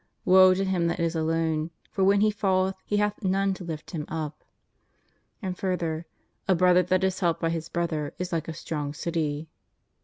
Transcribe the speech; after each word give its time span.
Woe 0.25 0.55
to 0.55 0.65
him 0.65 0.87
that 0.87 0.99
is 0.99 1.15
alone, 1.15 1.69
for 1.91 2.03
when 2.03 2.21
he 2.21 2.31
falleth 2.31 2.73
he 2.87 2.97
hath 2.97 3.21
none 3.23 3.53
to 3.53 3.63
lift 3.63 3.91
him 3.91 4.05
up} 4.07 4.43
And 5.43 5.55
further: 5.55 6.07
A 6.47 6.55
brother 6.55 6.81
that 6.81 7.03
is 7.03 7.19
helped 7.19 7.39
by 7.39 7.51
his 7.51 7.69
brother 7.69 8.11
is 8.17 8.31
like 8.33 8.47
a 8.47 8.53
strong 8.55 8.93
dty. 8.93 9.45